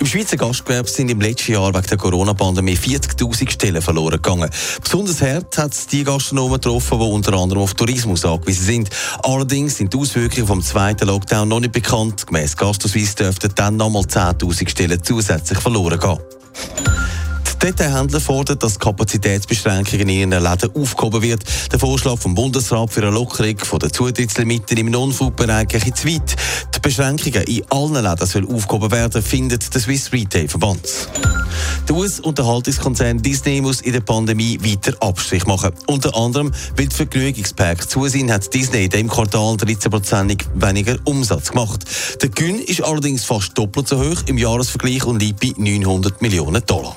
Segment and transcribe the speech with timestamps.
[0.00, 4.48] Im Schweizer Gastgewerbe sind im letzten Jahr wegen der Corona-Pandemie 40.000 Stellen verloren gegangen.
[4.80, 8.90] Besonders hart hat es die Gastronomen getroffen, die unter anderem auf Tourismus angewiesen sind.
[9.24, 12.28] Allerdings sind die Auswirkungen vom zweiten Lockdown noch nicht bekannt.
[12.28, 16.18] Gemäss Gastroswiss dürften dann nochmal 10.000 Stellen zusätzlich verloren gehen.
[17.60, 21.42] Die Detailhändler fordern, dass Kapazitätsbeschränkungen in ihren Läden aufgehoben wird.
[21.72, 26.36] Der Vorschlag vom Bundesrat für eine Lockerung der Zutrittslimiten im Non-Food-Bereich geht zu weit.
[26.88, 30.80] Beschränkungen in allen Läden sollen aufgehoben werden, findet der Swiss Retail Verband.
[31.86, 35.72] Der US-Unterhaltungskonzern Disney muss in der Pandemie weiter Abstrich machen.
[35.86, 41.50] Unter anderem, weil die Vergnügungspark zu sind, hat Disney in diesem Quartal 13% weniger Umsatz
[41.50, 41.84] gemacht.
[42.22, 46.64] Der Gewinn ist allerdings fast doppelt so hoch im Jahresvergleich und liegt bei 900 Millionen
[46.64, 46.96] Dollar.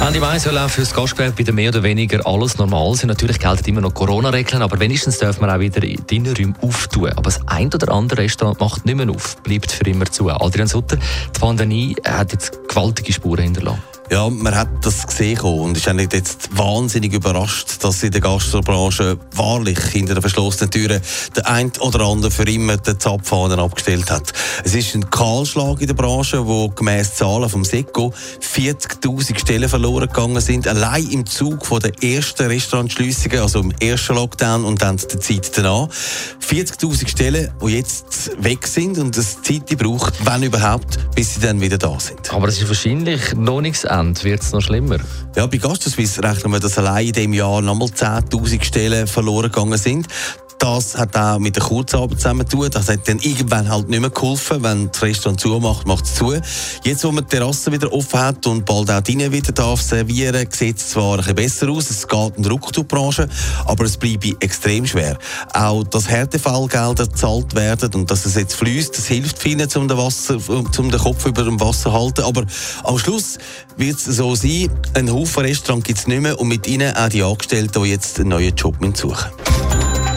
[0.00, 3.08] Ende Mai soll auch für das Gastgewerbe wieder mehr oder weniger alles normal sein.
[3.08, 7.10] Natürlich gelten immer noch Corona-Regeln, aber wenigstens dürfen wir auch wieder in die Innenräume auftun.
[7.10, 10.30] Aber das ein oder andere Restaurant macht nicht mehr auf, bleibt für immer zu.
[10.30, 13.89] Adrian Sutter, die Pandemie hat jetzt gewaltige Spuren hinterlassen.
[14.10, 19.16] Ja, man hat das gesehen und ist eigentlich jetzt wahnsinnig überrascht, dass in der Gastrobranche
[19.36, 21.00] wahrlich hinter den verschlossenen Türen
[21.36, 24.32] der ein oder andere für immer den Zapfhahn abgestellt hat.
[24.64, 28.12] Es ist ein Kahlschlag in der Branche, wo gemäss Zahlen vom SECO
[28.52, 34.16] 40.000 Stellen verloren gegangen sind, allein im Zug von der ersten Restaurantschliessungen, also im ersten
[34.16, 35.88] Lockdown und dann der Zeit danach.
[35.88, 41.60] 40.000 Stellen, die jetzt weg sind und es Zeit braucht, wenn überhaupt, bis sie dann
[41.60, 42.32] wieder da sind.
[42.32, 44.98] Aber es ist wahrscheinlich noch nichts Ende, wird es noch schlimmer.
[45.36, 49.78] Ja, bei Gastroswiss rechnen wir, dass allein in diesem Jahr nochmal 10.000 Stellen verloren gegangen
[49.78, 50.06] sind.
[50.60, 52.68] Das hat auch mit der Kurzarbeit zusammen zu tun.
[52.70, 54.62] Das hat dann irgendwann halt nicht mehr geholfen.
[54.62, 56.34] Wenn das Restaurant zumacht, macht es zu.
[56.84, 60.46] Jetzt, wo man die Terrasse wieder offen hat und bald auch drinnen wieder darf servieren,
[60.50, 61.88] sieht es zwar ein bisschen besser aus.
[61.88, 63.26] Es geht in die Rückzugbranche,
[63.64, 65.16] aber es bleibt extrem schwer.
[65.54, 69.96] Auch dass Härtefallgelder gezahlt werden und dass es jetzt fließt, das hilft vielen, um den,
[69.96, 72.22] Wasser, um den Kopf über dem Wasser zu halten.
[72.22, 72.44] Aber
[72.84, 73.38] am Schluss
[73.78, 77.08] wird es so sein, ein Haufen Restaurant gibt es nicht mehr und mit ihnen auch
[77.08, 79.89] die Angestellten, die jetzt einen neuen Job suchen müssen.